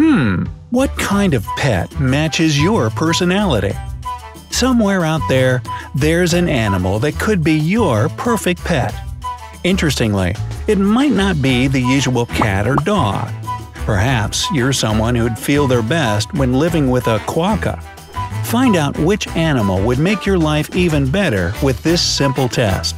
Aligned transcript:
Hmm, 0.00 0.44
what 0.70 0.96
kind 0.96 1.34
of 1.34 1.44
pet 1.56 1.98
matches 1.98 2.56
your 2.56 2.88
personality? 2.88 3.72
Somewhere 4.48 5.04
out 5.04 5.22
there, 5.28 5.60
there's 5.96 6.34
an 6.34 6.48
animal 6.48 7.00
that 7.00 7.18
could 7.18 7.42
be 7.42 7.54
your 7.54 8.08
perfect 8.10 8.62
pet. 8.64 8.94
Interestingly, 9.64 10.36
it 10.68 10.78
might 10.78 11.10
not 11.10 11.42
be 11.42 11.66
the 11.66 11.80
usual 11.80 12.26
cat 12.26 12.68
or 12.68 12.76
dog. 12.76 13.28
Perhaps 13.74 14.48
you're 14.52 14.72
someone 14.72 15.16
who'd 15.16 15.36
feel 15.36 15.66
their 15.66 15.82
best 15.82 16.32
when 16.32 16.52
living 16.52 16.92
with 16.92 17.08
a 17.08 17.18
quokka. 17.26 17.82
Find 18.44 18.76
out 18.76 18.96
which 19.00 19.26
animal 19.36 19.84
would 19.84 19.98
make 19.98 20.24
your 20.24 20.38
life 20.38 20.76
even 20.76 21.10
better 21.10 21.52
with 21.60 21.82
this 21.82 22.00
simple 22.00 22.48
test. 22.48 22.94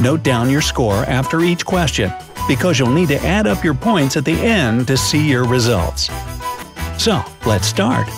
Note 0.00 0.24
down 0.24 0.50
your 0.50 0.60
score 0.60 1.04
after 1.04 1.42
each 1.42 1.64
question, 1.64 2.12
because 2.48 2.80
you'll 2.80 2.90
need 2.90 3.08
to 3.10 3.24
add 3.24 3.46
up 3.46 3.62
your 3.62 3.74
points 3.74 4.16
at 4.16 4.24
the 4.24 4.32
end 4.32 4.88
to 4.88 4.96
see 4.96 5.30
your 5.30 5.44
results. 5.46 6.10
So, 7.02 7.20
let's 7.46 7.66
start. 7.66 8.08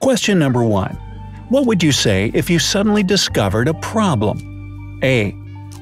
Question 0.00 0.40
number 0.40 0.64
1. 0.64 0.90
What 1.50 1.66
would 1.66 1.84
you 1.84 1.92
say 1.92 2.32
if 2.34 2.50
you 2.50 2.58
suddenly 2.58 3.04
discovered 3.04 3.68
a 3.68 3.74
problem? 3.74 4.98
A. 5.04 5.32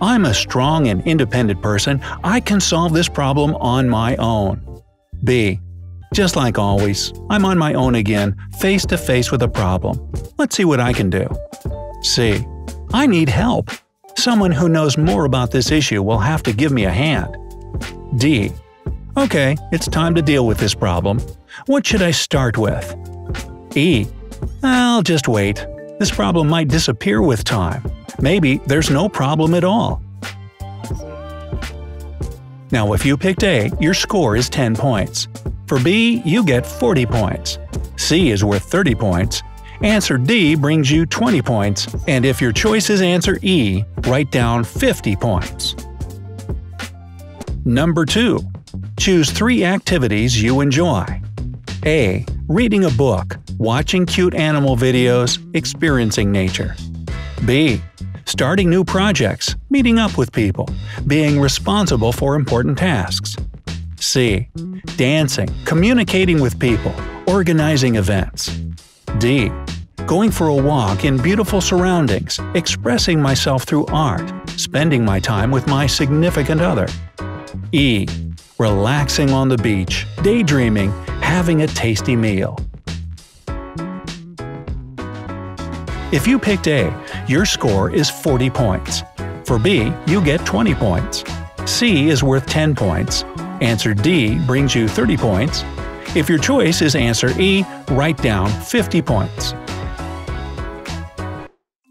I'm 0.03 0.27
a 0.27 0.35
strong 0.35 0.89
and 0.89 1.01
independent 1.07 1.63
person, 1.63 2.03
I 2.23 2.41
can 2.41 2.61
solve 2.61 2.93
this 2.93 3.09
problem 3.09 3.55
on 3.55 3.89
my 3.89 4.17
own. 4.17 4.83
B. 5.25 5.61
Just 6.13 6.37
like 6.37 6.59
always, 6.59 7.15
I'm 7.31 7.47
on 7.47 7.57
my 7.57 7.73
own 7.73 7.95
again, 7.95 8.37
face 8.59 8.85
to 8.85 8.99
face 8.99 9.33
with 9.33 9.41
a 9.41 9.49
problem. 9.49 10.13
Let's 10.37 10.55
see 10.55 10.67
what 10.67 10.79
I 10.79 10.93
can 10.93 11.09
do. 11.09 11.27
C. 12.03 12.45
I 12.93 13.07
need 13.07 13.31
help. 13.31 13.71
Someone 14.15 14.53
who 14.53 14.69
knows 14.69 14.99
more 14.99 15.25
about 15.25 15.53
this 15.53 15.71
issue 15.71 16.03
will 16.03 16.19
have 16.19 16.43
to 16.43 16.53
give 16.53 16.71
me 16.71 16.85
a 16.85 16.91
hand. 16.91 17.35
D. 18.19 18.53
Okay, 19.17 19.57
it's 19.73 19.89
time 19.89 20.15
to 20.17 20.21
deal 20.21 20.47
with 20.47 20.59
this 20.59 20.75
problem. 20.75 21.19
What 21.67 21.87
should 21.87 22.03
I 22.03 22.11
start 22.11 22.59
with? 22.59 22.97
E. 23.77 24.07
I'll 24.63 25.03
just 25.03 25.29
wait. 25.29 25.67
This 25.99 26.11
problem 26.11 26.49
might 26.49 26.69
disappear 26.69 27.23
with 27.23 27.45
time. 27.45 27.83
Maybe 28.21 28.59
there's 28.67 28.91
no 28.91 29.09
problem 29.09 29.55
at 29.55 29.65
all. 29.65 30.03
Now, 32.71 32.95
if 32.95 33.05
you 33.05 33.17
picked 33.17 33.45
A, 33.45 33.71
your 33.81 33.95
score 33.95 34.35
is 34.35 34.49
10 34.49 34.77
points. 34.77 35.29
For 35.67 35.79
B, 35.79 36.23
you 36.25 36.45
get 36.45 36.67
40 36.67 37.07
points. 37.07 37.59
C 37.97 38.31
is 38.31 38.45
worth 38.45 38.65
30 38.65 38.95
points. 38.95 39.43
Answer 39.83 40.17
D 40.17 40.55
brings 40.55 40.91
you 40.91 41.07
20 41.07 41.43
points, 41.43 41.87
and 42.07 42.25
if 42.25 42.41
your 42.41 42.53
choice 42.53 42.89
is 42.89 43.03
answer 43.03 43.39
E, 43.43 43.85
write 44.07 44.31
down 44.31 44.65
50 44.65 45.17
points. 45.17 45.75
Number 47.65 48.05
2. 48.05 48.41
Choose 48.99 49.31
three 49.31 49.65
activities 49.65 50.41
you 50.41 50.61
enjoy. 50.61 51.21
A. 51.85 52.25
Reading 52.49 52.85
a 52.85 52.91
book, 52.91 53.39
watching 53.59 54.07
cute 54.07 54.35
animal 54.35 54.77
videos, 54.77 55.39
experiencing 55.57 56.31
nature. 56.31 56.77
B. 57.45 57.83
Starting 58.25 58.71
new 58.71 58.85
projects, 58.85 59.57
meeting 59.69 59.99
up 59.99 60.17
with 60.17 60.31
people, 60.31 60.69
being 61.09 61.41
responsible 61.41 62.13
for 62.13 62.37
important 62.37 62.79
tasks. 62.79 63.37
C. 63.97 64.49
Dancing, 64.97 65.49
communicating 65.65 66.41
with 66.41 66.57
people, 66.61 66.95
organizing 67.27 67.97
events. 67.97 68.57
D. 69.19 69.51
Going 70.07 70.31
for 70.31 70.47
a 70.49 70.55
walk 70.55 71.05
in 71.05 71.17
beautiful 71.17 71.61
surroundings, 71.61 72.39
expressing 72.55 73.21
myself 73.21 73.65
through 73.65 73.87
art, 73.87 74.33
spending 74.51 75.05
my 75.05 75.19
time 75.19 75.51
with 75.51 75.67
my 75.67 75.89
significant 75.89 76.61
other. 76.61 76.87
E. 77.73 78.07
Relaxing 78.63 79.31
on 79.31 79.49
the 79.49 79.57
beach, 79.57 80.07
daydreaming, 80.23 80.93
having 81.21 81.63
a 81.63 81.67
tasty 81.67 82.15
meal. 82.15 82.57
If 86.13 86.29
you 86.29 86.39
picked 86.39 86.69
A, 86.69 86.95
your 87.27 87.45
score 87.45 87.91
is 87.91 88.09
40 88.09 88.51
points. 88.51 89.03
For 89.47 89.59
B, 89.59 89.93
you 90.07 90.25
get 90.25 90.47
20 90.47 90.77
points. 90.77 91.25
C 91.65 92.09
is 92.09 92.23
worth 92.23 92.47
10 92.47 92.77
points. 92.77 93.25
Answer 93.61 93.95
D 93.95 94.39
brings 94.47 94.77
you 94.77 94.87
30 94.87 95.17
points. 95.17 95.65
If 96.15 96.29
your 96.29 96.39
choice 96.39 96.83
is 96.83 96.95
answer 96.95 97.31
E, 97.41 97.65
write 97.91 98.19
down 98.19 98.49
50 98.49 99.03
points. 99.03 99.55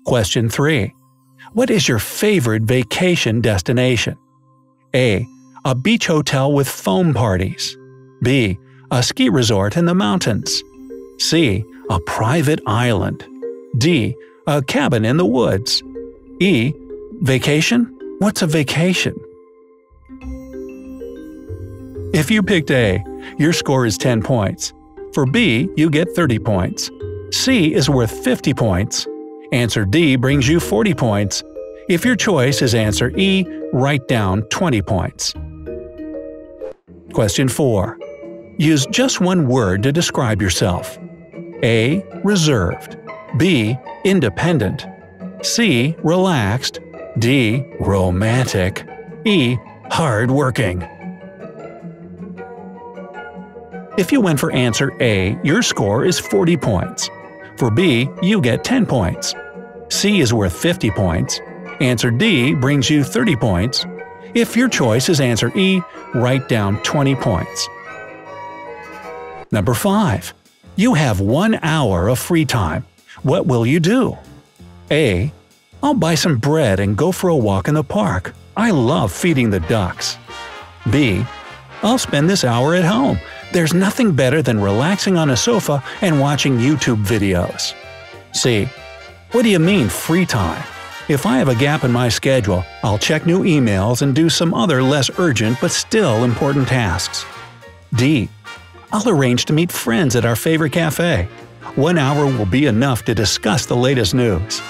Question 0.05 0.47
3. 0.47 0.93
What 1.51 1.69
is 1.69 1.89
your 1.89 1.99
favorite 1.99 2.63
vacation 2.63 3.41
destination? 3.41 4.15
A. 4.95 5.27
A 5.65 5.75
beach 5.75 6.07
hotel 6.07 6.51
with 6.51 6.67
foam 6.67 7.13
parties. 7.13 7.77
B 8.21 8.57
a 8.93 9.01
ski 9.01 9.29
resort 9.29 9.77
in 9.77 9.85
the 9.85 9.95
mountains. 9.95 10.63
C. 11.17 11.63
A 11.89 11.99
private 12.01 12.59
island. 12.67 13.25
D. 13.77 14.13
A 14.47 14.61
cabin 14.61 15.05
in 15.05 15.15
the 15.15 15.25
woods. 15.25 15.81
E. 16.41 16.73
Vacation? 17.21 17.97
What's 18.19 18.41
a 18.41 18.47
vacation? 18.47 19.15
If 22.13 22.29
you 22.29 22.43
picked 22.43 22.69
A, 22.69 23.01
your 23.37 23.53
score 23.53 23.85
is 23.85 23.97
10 23.97 24.21
points. 24.23 24.73
For 25.13 25.25
B, 25.25 25.69
you 25.77 25.89
get 25.89 26.09
30 26.13 26.39
points. 26.39 26.91
C 27.31 27.73
is 27.73 27.89
worth 27.89 28.11
50 28.11 28.53
points. 28.53 29.07
Answer 29.53 29.85
D 29.85 30.17
brings 30.17 30.49
you 30.49 30.59
40 30.59 30.93
points. 30.95 31.43
If 31.87 32.03
your 32.03 32.17
choice 32.17 32.61
is 32.61 32.75
answer 32.75 33.09
E, 33.17 33.45
write 33.71 34.05
down 34.09 34.41
20 34.49 34.81
points. 34.81 35.33
Question 37.13 37.49
4. 37.49 37.97
Use 38.57 38.85
just 38.87 39.19
one 39.19 39.47
word 39.47 39.83
to 39.83 39.91
describe 39.91 40.41
yourself. 40.41 40.97
A. 41.63 42.03
Reserved. 42.23 42.97
B. 43.37 43.77
Independent. 44.05 44.85
C. 45.41 45.95
Relaxed. 46.03 46.79
D. 47.19 47.63
Romantic. 47.79 48.87
E. 49.25 49.57
Hardworking. 49.89 50.87
If 53.97 54.11
you 54.11 54.21
went 54.21 54.39
for 54.39 54.51
answer 54.53 54.93
A, 55.01 55.37
your 55.43 55.61
score 55.61 56.05
is 56.05 56.17
40 56.17 56.55
points. 56.55 57.09
For 57.57 57.69
B, 57.69 58.09
you 58.21 58.41
get 58.41 58.63
10 58.63 58.85
points. 58.85 59.35
C 59.89 60.21
is 60.21 60.33
worth 60.33 60.55
50 60.55 60.89
points. 60.91 61.41
Answer 61.81 62.09
D 62.09 62.55
brings 62.55 62.89
you 62.89 63.03
30 63.03 63.35
points. 63.35 63.85
If 64.33 64.55
your 64.55 64.69
choice 64.69 65.09
is 65.09 65.19
answer 65.19 65.51
E, 65.57 65.81
write 66.13 66.47
down 66.47 66.81
20 66.83 67.15
points. 67.15 67.67
Number 69.51 69.73
5. 69.73 70.33
You 70.77 70.93
have 70.93 71.19
one 71.19 71.59
hour 71.61 72.07
of 72.07 72.17
free 72.17 72.45
time. 72.45 72.85
What 73.23 73.45
will 73.45 73.65
you 73.65 73.81
do? 73.81 74.17
A. 74.89 75.33
I'll 75.83 75.95
buy 75.95 76.15
some 76.15 76.37
bread 76.37 76.79
and 76.79 76.95
go 76.95 77.11
for 77.11 77.29
a 77.29 77.35
walk 77.35 77.67
in 77.67 77.73
the 77.73 77.83
park. 77.83 78.33
I 78.55 78.71
love 78.71 79.11
feeding 79.11 79.49
the 79.49 79.59
ducks. 79.61 80.17
B. 80.89 81.25
I'll 81.83 81.97
spend 81.97 82.29
this 82.29 82.45
hour 82.45 82.73
at 82.75 82.85
home. 82.85 83.19
There's 83.51 83.73
nothing 83.73 84.13
better 84.13 84.41
than 84.41 84.61
relaxing 84.61 85.17
on 85.17 85.31
a 85.31 85.37
sofa 85.37 85.83
and 86.01 86.21
watching 86.21 86.57
YouTube 86.57 87.05
videos. 87.05 87.73
C. 88.33 88.69
What 89.33 89.43
do 89.43 89.49
you 89.49 89.59
mean 89.59 89.89
free 89.89 90.25
time? 90.25 90.63
If 91.11 91.25
I 91.25 91.39
have 91.39 91.49
a 91.49 91.55
gap 91.55 91.83
in 91.83 91.91
my 91.91 92.07
schedule, 92.07 92.63
I'll 92.85 92.97
check 92.97 93.25
new 93.25 93.43
emails 93.43 94.01
and 94.01 94.15
do 94.15 94.29
some 94.29 94.53
other 94.53 94.81
less 94.81 95.11
urgent 95.19 95.57
but 95.59 95.71
still 95.71 96.23
important 96.23 96.69
tasks. 96.69 97.25
D. 97.95 98.29
I'll 98.93 99.09
arrange 99.09 99.43
to 99.47 99.53
meet 99.53 99.73
friends 99.73 100.15
at 100.15 100.23
our 100.23 100.37
favorite 100.37 100.71
cafe. 100.71 101.27
One 101.75 101.97
hour 101.97 102.25
will 102.25 102.45
be 102.45 102.65
enough 102.65 103.03
to 103.03 103.13
discuss 103.13 103.65
the 103.65 103.75
latest 103.75 104.13
news. 104.13 104.61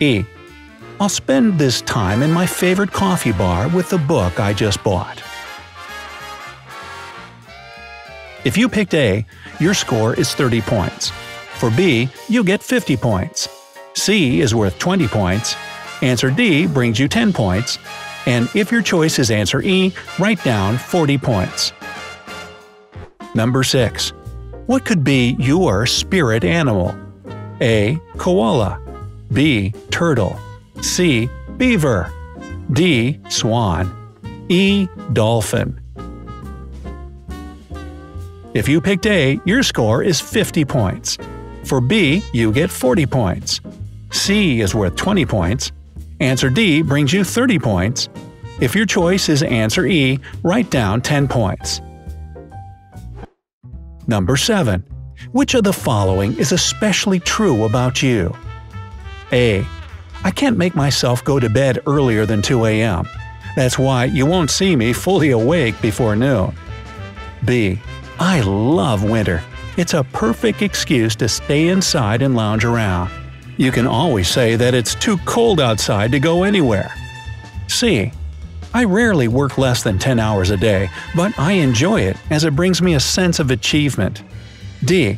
E. 0.00 0.24
I'll 0.98 1.10
spend 1.10 1.58
this 1.58 1.82
time 1.82 2.22
in 2.22 2.32
my 2.32 2.46
favorite 2.46 2.90
coffee 2.90 3.32
bar 3.32 3.68
with 3.68 3.90
the 3.90 3.98
book 3.98 4.40
I 4.40 4.54
just 4.54 4.82
bought. 4.82 5.22
If 8.44 8.56
you 8.56 8.70
picked 8.70 8.94
A, 8.94 9.26
your 9.60 9.74
score 9.74 10.14
is 10.14 10.34
30 10.34 10.62
points. 10.62 11.10
For 11.58 11.70
B, 11.70 12.08
you 12.30 12.44
get 12.44 12.62
50 12.62 12.96
points. 12.96 13.46
C 13.92 14.40
is 14.40 14.54
worth 14.54 14.78
20 14.78 15.08
points. 15.08 15.56
Answer 16.02 16.30
D 16.30 16.66
brings 16.66 16.98
you 16.98 17.08
10 17.08 17.32
points. 17.32 17.78
And 18.26 18.48
if 18.54 18.72
your 18.72 18.82
choice 18.82 19.18
is 19.18 19.30
answer 19.30 19.62
E, 19.62 19.94
write 20.18 20.42
down 20.44 20.78
40 20.78 21.18
points. 21.18 21.72
Number 23.34 23.62
6. 23.62 24.12
What 24.66 24.84
could 24.84 25.04
be 25.04 25.36
your 25.38 25.86
spirit 25.86 26.44
animal? 26.44 26.94
A. 27.60 27.98
Koala 28.18 28.80
B. 29.32 29.72
Turtle 29.90 30.38
C. 30.80 31.28
Beaver 31.56 32.12
D. 32.72 33.20
Swan 33.28 34.12
E. 34.48 34.88
Dolphin 35.12 35.80
If 38.54 38.68
you 38.68 38.80
picked 38.80 39.06
A, 39.06 39.40
your 39.44 39.62
score 39.62 40.02
is 40.02 40.20
50 40.20 40.64
points. 40.64 41.18
For 41.64 41.80
B, 41.80 42.22
you 42.32 42.52
get 42.52 42.70
40 42.70 43.06
points. 43.06 43.60
C 44.10 44.60
is 44.60 44.74
worth 44.74 44.96
20 44.96 45.26
points. 45.26 45.72
Answer 46.20 46.48
D 46.48 46.82
brings 46.82 47.12
you 47.12 47.24
30 47.24 47.58
points. 47.58 48.08
If 48.60 48.74
your 48.74 48.86
choice 48.86 49.28
is 49.28 49.42
answer 49.42 49.86
E, 49.86 50.18
write 50.42 50.70
down 50.70 51.02
10 51.02 51.28
points. 51.28 51.82
Number 54.06 54.36
7. 54.36 54.82
Which 55.32 55.54
of 55.54 55.64
the 55.64 55.72
following 55.72 56.38
is 56.38 56.52
especially 56.52 57.20
true 57.20 57.64
about 57.64 58.02
you? 58.02 58.34
A. 59.32 59.66
I 60.24 60.30
can't 60.30 60.56
make 60.56 60.74
myself 60.74 61.22
go 61.22 61.38
to 61.38 61.50
bed 61.50 61.80
earlier 61.86 62.24
than 62.24 62.40
2 62.40 62.64
a.m. 62.64 63.06
That's 63.54 63.78
why 63.78 64.06
you 64.06 64.24
won't 64.24 64.50
see 64.50 64.74
me 64.74 64.92
fully 64.92 65.30
awake 65.30 65.80
before 65.82 66.16
noon. 66.16 66.54
B. 67.44 67.80
I 68.18 68.40
love 68.40 69.04
winter. 69.04 69.42
It's 69.76 69.92
a 69.92 70.04
perfect 70.04 70.62
excuse 70.62 71.14
to 71.16 71.28
stay 71.28 71.68
inside 71.68 72.22
and 72.22 72.34
lounge 72.34 72.64
around. 72.64 73.10
You 73.56 73.72
can 73.72 73.86
always 73.86 74.28
say 74.28 74.56
that 74.56 74.74
it's 74.74 74.94
too 74.94 75.16
cold 75.18 75.60
outside 75.60 76.12
to 76.12 76.20
go 76.20 76.42
anywhere. 76.42 76.92
C. 77.68 78.12
I 78.74 78.84
rarely 78.84 79.28
work 79.28 79.56
less 79.56 79.82
than 79.82 79.98
10 79.98 80.18
hours 80.18 80.50
a 80.50 80.56
day, 80.56 80.90
but 81.14 81.38
I 81.38 81.52
enjoy 81.52 82.02
it 82.02 82.16
as 82.30 82.44
it 82.44 82.54
brings 82.54 82.82
me 82.82 82.94
a 82.94 83.00
sense 83.00 83.38
of 83.38 83.50
achievement. 83.50 84.22
D. 84.84 85.16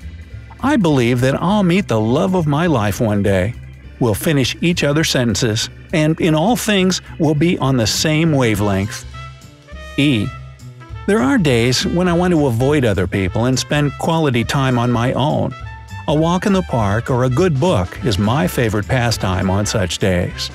I 0.61 0.77
believe 0.77 1.21
that 1.23 1.41
I'll 1.43 1.65
meet 1.65 1.89
the 1.89 2.01
love 2.01 2.35
of 2.35 2.47
my 2.47 2.67
life 2.67 3.01
one 3.01 3.23
day. 3.23 3.55
We'll 4.01 4.15
finish 4.15 4.57
each 4.61 4.85
other's 4.85 5.11
sentences, 5.11 5.69
and 5.93 6.21
in 6.21 6.35
all 6.35 6.55
things, 6.55 7.01
we'll 7.19 7.35
be 7.35 7.59
on 7.59 7.77
the 7.77 7.87
same 7.87 8.31
wavelength. 8.31 9.05
E. 9.97 10.29
There 11.09 11.21
are 11.21 11.39
days 11.39 11.85
when 11.85 12.07
I 12.07 12.13
want 12.13 12.33
to 12.35 12.47
avoid 12.47 12.85
other 12.85 13.09
people 13.09 13.47
and 13.47 13.59
spend 13.59 13.93
quality 13.99 14.45
time 14.45 14.79
on 14.79 14.93
my 14.93 15.13
own. 15.15 15.53
A 16.09 16.15
walk 16.15 16.47
in 16.47 16.55
the 16.55 16.63
park 16.63 17.11
or 17.11 17.25
a 17.25 17.29
good 17.29 17.61
book 17.61 18.03
is 18.03 18.19
my 18.19 18.47
favorite 18.47 18.89
pastime 18.89 19.51
on 19.51 19.67
such 19.67 19.99
days. 19.99 20.51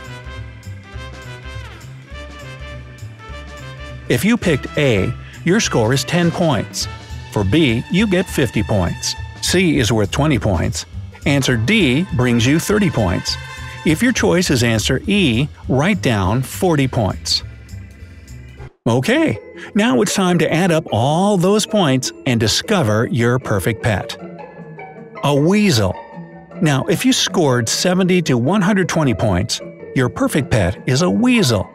If 4.09 4.25
you 4.25 4.35
picked 4.35 4.75
A, 4.79 5.13
your 5.45 5.59
score 5.59 5.93
is 5.93 6.03
10 6.05 6.31
points. 6.31 6.87
For 7.31 7.43
B, 7.43 7.83
you 7.91 8.07
get 8.07 8.25
50 8.25 8.63
points. 8.63 9.13
C 9.41 9.77
is 9.77 9.91
worth 9.91 10.09
20 10.09 10.39
points. 10.39 10.87
Answer 11.27 11.55
D 11.55 12.07
brings 12.15 12.47
you 12.47 12.57
30 12.57 12.89
points. 12.89 13.37
If 13.85 14.01
your 14.01 14.11
choice 14.11 14.49
is 14.49 14.63
answer 14.63 15.01
E, 15.05 15.47
write 15.69 16.01
down 16.01 16.41
40 16.41 16.87
points. 16.87 17.43
Okay, 18.87 19.37
now 19.75 20.01
it's 20.01 20.15
time 20.15 20.39
to 20.39 20.51
add 20.51 20.71
up 20.71 20.87
all 20.91 21.37
those 21.37 21.67
points 21.67 22.11
and 22.25 22.39
discover 22.39 23.07
your 23.11 23.37
perfect 23.37 23.83
pet. 23.83 24.17
A 25.25 25.33
weasel. 25.33 25.95
Now, 26.61 26.83
if 26.87 27.05
you 27.05 27.13
scored 27.13 27.69
70 27.69 28.21
to 28.23 28.37
120 28.37 29.13
points, 29.13 29.61
your 29.95 30.09
perfect 30.09 30.51
pet 30.51 30.83
is 30.85 31.01
a 31.01 31.09
weasel. 31.09 31.69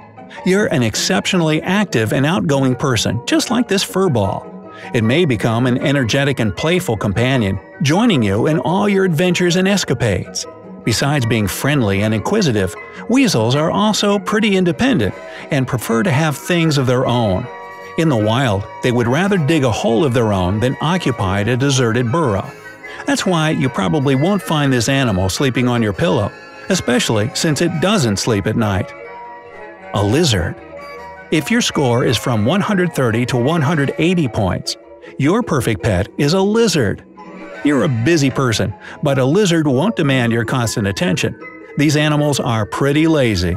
You're 0.45 0.67
an 0.67 0.83
exceptionally 0.83 1.63
active 1.63 2.13
and 2.13 2.27
outgoing 2.27 2.77
person, 2.77 3.23
just 3.27 3.51
like 3.51 3.67
this 3.67 3.83
fur 3.83 4.11
ball. 4.11 4.71
It 4.93 5.03
may 5.03 5.25
become 5.25 5.67
an 5.67 5.79
energetic 5.79 6.41
and 6.41 6.55
playful 6.55 6.99
companion, 6.99 7.59
joining 7.81 8.23
you 8.23 8.49
in 8.49 8.59
all 8.59 8.87
your 8.87 9.07
adventures 9.07 9.57
and 9.57 9.67
escapades. 9.67 10.45
Besides 10.85 11.25
being 11.25 11.47
friendly 11.47 12.03
and 12.03 12.13
inquisitive, 12.13 12.75
weasels 13.09 13.55
are 13.55 13.71
also 13.71 14.19
pretty 14.19 14.57
independent 14.57 15.15
and 15.51 15.67
prefer 15.67 16.03
to 16.03 16.11
have 16.11 16.37
things 16.37 16.77
of 16.77 16.87
their 16.87 17.07
own. 17.07 17.47
In 17.97 18.11
the 18.11 18.17
wild, 18.17 18.63
they 18.83 18.93
would 18.93 19.09
rather 19.09 19.39
dig 19.39 19.65
a 19.65 19.73
hole 19.73 20.05
of 20.05 20.13
their 20.13 20.35
own 20.35 20.61
than 20.61 20.77
occupy 20.83 21.41
a 21.41 21.57
deserted 21.57 22.13
burrow. 22.13 22.47
That's 23.07 23.25
why 23.25 23.51
you 23.51 23.69
probably 23.69 24.15
won't 24.15 24.43
find 24.43 24.73
this 24.73 24.89
animal 24.89 25.29
sleeping 25.29 25.69
on 25.69 25.83
your 25.83 25.93
pillow, 25.93 26.33
especially 26.69 27.31
since 27.35 27.61
it 27.63 27.81
doesn't 27.81 28.19
sleep 28.19 28.47
at 28.47 28.57
night. 28.57 28.93
A 29.95 30.05
lizard. 30.05 30.55
If 31.31 31.51
your 31.51 31.61
score 31.61 32.05
is 32.05 32.17
from 32.17 32.45
130 32.45 33.27
to 33.27 33.37
180 33.37 34.29
points, 34.29 34.77
your 35.19 35.43
perfect 35.43 35.83
pet 35.83 36.09
is 36.19 36.33
a 36.33 36.41
lizard. 36.41 37.05
You're 37.65 37.85
a 37.85 38.03
busy 38.05 38.31
person, 38.31 38.73
but 39.03 39.19
a 39.19 39.25
lizard 39.25 39.67
won't 39.67 39.97
demand 39.97 40.33
your 40.33 40.45
constant 40.45 40.87
attention. 40.87 41.39
These 41.77 41.97
animals 41.97 42.41
are 42.41 42.67
pretty 42.67 43.07
lazy. 43.07 43.57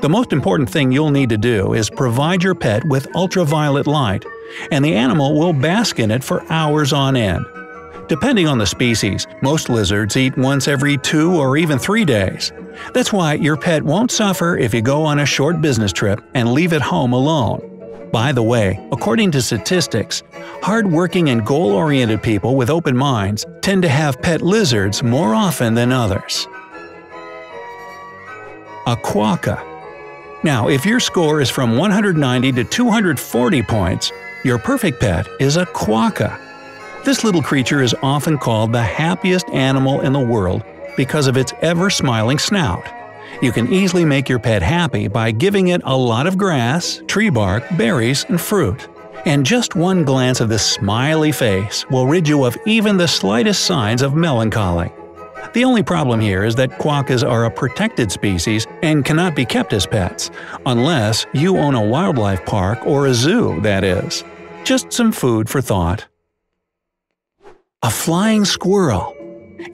The 0.00 0.08
most 0.08 0.32
important 0.32 0.68
thing 0.68 0.92
you'll 0.92 1.10
need 1.10 1.30
to 1.30 1.38
do 1.38 1.72
is 1.72 1.88
provide 1.88 2.42
your 2.42 2.54
pet 2.54 2.84
with 2.86 3.14
ultraviolet 3.16 3.86
light, 3.86 4.24
and 4.70 4.84
the 4.84 4.94
animal 4.94 5.38
will 5.38 5.52
bask 5.52 5.98
in 5.98 6.10
it 6.10 6.22
for 6.22 6.44
hours 6.52 6.92
on 6.92 7.16
end. 7.16 7.44
Depending 8.08 8.46
on 8.46 8.56
the 8.56 8.66
species, 8.66 9.26
most 9.42 9.68
lizards 9.68 10.16
eat 10.16 10.36
once 10.38 10.68
every 10.68 10.96
two 10.98 11.34
or 11.34 11.56
even 11.56 11.76
three 11.76 12.04
days. 12.04 12.52
That's 12.94 13.12
why 13.12 13.34
your 13.34 13.56
pet 13.56 13.82
won't 13.82 14.12
suffer 14.12 14.56
if 14.56 14.72
you 14.72 14.80
go 14.80 15.02
on 15.02 15.18
a 15.18 15.26
short 15.26 15.60
business 15.60 15.92
trip 15.92 16.20
and 16.34 16.52
leave 16.52 16.72
it 16.72 16.82
home 16.82 17.12
alone. 17.12 18.08
By 18.12 18.30
the 18.30 18.44
way, 18.44 18.78
according 18.92 19.32
to 19.32 19.42
statistics, 19.42 20.22
hardworking 20.62 21.30
and 21.30 21.44
goal 21.44 21.72
oriented 21.72 22.22
people 22.22 22.54
with 22.54 22.70
open 22.70 22.96
minds 22.96 23.44
tend 23.60 23.82
to 23.82 23.88
have 23.88 24.22
pet 24.22 24.40
lizards 24.40 25.02
more 25.02 25.34
often 25.34 25.74
than 25.74 25.90
others. 25.90 26.46
A 28.86 28.96
quokka. 28.96 29.60
Now, 30.44 30.68
if 30.68 30.86
your 30.86 31.00
score 31.00 31.40
is 31.40 31.50
from 31.50 31.76
190 31.76 32.52
to 32.52 32.62
240 32.62 33.62
points, 33.64 34.12
your 34.44 34.58
perfect 34.58 35.00
pet 35.00 35.26
is 35.40 35.56
a 35.56 35.66
quokka. 35.66 36.45
This 37.06 37.22
little 37.22 37.40
creature 37.40 37.82
is 37.82 37.94
often 38.02 38.36
called 38.36 38.72
the 38.72 38.82
happiest 38.82 39.48
animal 39.50 40.00
in 40.00 40.12
the 40.12 40.18
world 40.18 40.64
because 40.96 41.28
of 41.28 41.36
its 41.36 41.52
ever 41.62 41.88
smiling 41.88 42.36
snout. 42.36 42.84
You 43.40 43.52
can 43.52 43.72
easily 43.72 44.04
make 44.04 44.28
your 44.28 44.40
pet 44.40 44.60
happy 44.60 45.06
by 45.06 45.30
giving 45.30 45.68
it 45.68 45.82
a 45.84 45.96
lot 45.96 46.26
of 46.26 46.36
grass, 46.36 47.00
tree 47.06 47.30
bark, 47.30 47.62
berries, 47.76 48.24
and 48.28 48.40
fruit. 48.40 48.88
And 49.24 49.46
just 49.46 49.76
one 49.76 50.02
glance 50.02 50.40
of 50.40 50.48
this 50.48 50.66
smiley 50.66 51.30
face 51.30 51.88
will 51.90 52.08
rid 52.08 52.26
you 52.26 52.42
of 52.42 52.58
even 52.66 52.96
the 52.96 53.06
slightest 53.06 53.66
signs 53.66 54.02
of 54.02 54.16
melancholy. 54.16 54.90
The 55.54 55.62
only 55.62 55.84
problem 55.84 56.18
here 56.18 56.42
is 56.42 56.56
that 56.56 56.80
quokkas 56.80 57.22
are 57.22 57.44
a 57.44 57.50
protected 57.52 58.10
species 58.10 58.66
and 58.82 59.04
cannot 59.04 59.36
be 59.36 59.44
kept 59.44 59.72
as 59.72 59.86
pets, 59.86 60.32
unless 60.66 61.24
you 61.32 61.56
own 61.56 61.76
a 61.76 61.86
wildlife 61.86 62.44
park 62.46 62.84
or 62.84 63.06
a 63.06 63.14
zoo, 63.14 63.60
that 63.60 63.84
is. 63.84 64.24
Just 64.64 64.92
some 64.92 65.12
food 65.12 65.48
for 65.48 65.60
thought. 65.60 66.04
A 67.82 67.90
flying 67.90 68.46
squirrel. 68.46 69.14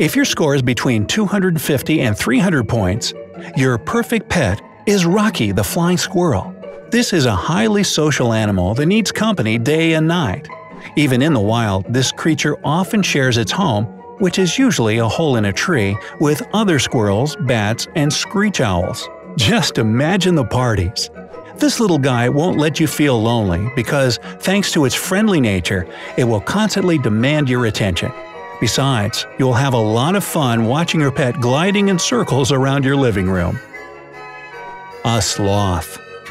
If 0.00 0.16
your 0.16 0.24
score 0.24 0.56
is 0.56 0.60
between 0.60 1.06
250 1.06 2.00
and 2.00 2.18
300 2.18 2.68
points, 2.68 3.14
your 3.56 3.78
perfect 3.78 4.28
pet 4.28 4.60
is 4.86 5.06
Rocky 5.06 5.52
the 5.52 5.62
flying 5.62 5.96
squirrel. 5.96 6.52
This 6.90 7.12
is 7.12 7.26
a 7.26 7.34
highly 7.34 7.84
social 7.84 8.32
animal 8.32 8.74
that 8.74 8.86
needs 8.86 9.12
company 9.12 9.56
day 9.56 9.92
and 9.92 10.08
night. 10.08 10.48
Even 10.96 11.22
in 11.22 11.32
the 11.32 11.40
wild, 11.40 11.86
this 11.94 12.10
creature 12.10 12.58
often 12.64 13.02
shares 13.02 13.38
its 13.38 13.52
home, 13.52 13.84
which 14.18 14.38
is 14.38 14.58
usually 14.58 14.98
a 14.98 15.08
hole 15.08 15.36
in 15.36 15.44
a 15.44 15.52
tree, 15.52 15.96
with 16.18 16.42
other 16.52 16.80
squirrels, 16.80 17.36
bats, 17.42 17.86
and 17.94 18.12
screech 18.12 18.60
owls. 18.60 19.08
Just 19.36 19.78
imagine 19.78 20.34
the 20.34 20.44
parties. 20.44 21.08
This 21.56 21.80
little 21.80 21.98
guy 21.98 22.28
won't 22.28 22.58
let 22.58 22.80
you 22.80 22.86
feel 22.86 23.20
lonely 23.20 23.70
because, 23.76 24.18
thanks 24.40 24.72
to 24.72 24.84
its 24.84 24.94
friendly 24.94 25.40
nature, 25.40 25.86
it 26.16 26.24
will 26.24 26.40
constantly 26.40 26.98
demand 26.98 27.48
your 27.48 27.66
attention. 27.66 28.12
Besides, 28.60 29.26
you'll 29.38 29.52
have 29.52 29.74
a 29.74 29.78
lot 29.78 30.14
of 30.14 30.24
fun 30.24 30.66
watching 30.66 31.00
your 31.00 31.10
pet 31.10 31.40
gliding 31.40 31.88
in 31.88 31.98
circles 31.98 32.52
around 32.52 32.84
your 32.84 32.96
living 32.96 33.28
room. 33.28 33.58
A 35.04 35.20
sloth. 35.20 35.98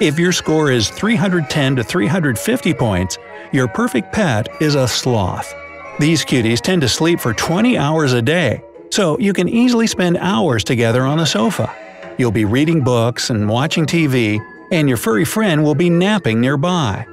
if 0.00 0.18
your 0.18 0.32
score 0.32 0.70
is 0.70 0.88
310 0.88 1.76
to 1.76 1.84
350 1.84 2.74
points, 2.74 3.18
your 3.52 3.68
perfect 3.68 4.12
pet 4.12 4.48
is 4.60 4.74
a 4.74 4.88
sloth. 4.88 5.54
These 6.00 6.24
cuties 6.24 6.60
tend 6.60 6.82
to 6.82 6.88
sleep 6.88 7.20
for 7.20 7.34
20 7.34 7.78
hours 7.78 8.14
a 8.14 8.22
day, 8.22 8.62
so 8.90 9.18
you 9.18 9.32
can 9.32 9.48
easily 9.48 9.86
spend 9.86 10.16
hours 10.16 10.64
together 10.64 11.02
on 11.02 11.18
the 11.18 11.26
sofa. 11.26 11.72
You'll 12.16 12.30
be 12.30 12.44
reading 12.44 12.82
books 12.82 13.30
and 13.30 13.48
watching 13.48 13.86
TV, 13.86 14.38
and 14.70 14.88
your 14.88 14.96
furry 14.96 15.24
friend 15.24 15.64
will 15.64 15.74
be 15.74 15.90
napping 15.90 16.40
nearby. 16.40 17.06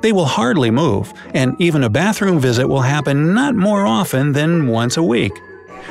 They 0.00 0.12
will 0.12 0.24
hardly 0.24 0.70
move, 0.70 1.12
and 1.32 1.54
even 1.60 1.84
a 1.84 1.90
bathroom 1.90 2.40
visit 2.40 2.66
will 2.66 2.80
happen 2.80 3.34
not 3.34 3.54
more 3.54 3.86
often 3.86 4.32
than 4.32 4.66
once 4.66 4.96
a 4.96 5.02
week. 5.02 5.32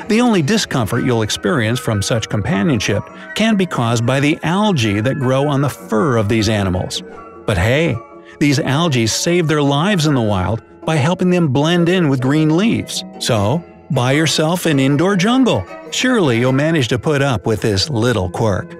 The 0.08 0.20
only 0.20 0.42
discomfort 0.42 1.04
you'll 1.04 1.22
experience 1.22 1.80
from 1.80 2.02
such 2.02 2.28
companionship 2.28 3.02
can 3.34 3.56
be 3.56 3.66
caused 3.66 4.04
by 4.04 4.20
the 4.20 4.38
algae 4.42 5.00
that 5.00 5.18
grow 5.18 5.48
on 5.48 5.62
the 5.62 5.70
fur 5.70 6.16
of 6.16 6.28
these 6.28 6.48
animals. 6.50 7.02
But 7.46 7.56
hey, 7.56 7.96
these 8.38 8.58
algae 8.60 9.06
save 9.06 9.48
their 9.48 9.62
lives 9.62 10.06
in 10.06 10.14
the 10.14 10.20
wild 10.22 10.62
by 10.84 10.96
helping 10.96 11.30
them 11.30 11.48
blend 11.48 11.88
in 11.88 12.08
with 12.08 12.20
green 12.20 12.56
leaves. 12.56 13.02
So, 13.18 13.64
buy 13.90 14.12
yourself 14.12 14.66
an 14.66 14.78
indoor 14.78 15.16
jungle. 15.16 15.64
Surely 15.90 16.38
you'll 16.38 16.52
manage 16.52 16.88
to 16.88 16.98
put 16.98 17.22
up 17.22 17.46
with 17.46 17.62
this 17.62 17.88
little 17.88 18.28
quirk. 18.28 18.76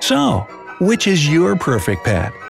So, 0.00 0.40
which 0.80 1.06
is 1.06 1.26
your 1.26 1.56
perfect 1.56 2.04
pet? 2.04 2.34